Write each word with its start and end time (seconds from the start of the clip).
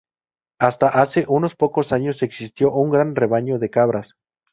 Hasta 0.59 0.87
hace 0.89 1.25
unos 1.27 1.55
pocos 1.55 1.91
años 1.93 2.23
existió 2.23 2.73
un 2.73 2.89
gran 2.89 3.13
rebaño 3.15 3.59
de 3.59 3.69
cabras. 3.69 4.15